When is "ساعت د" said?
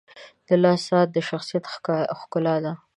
0.87-1.17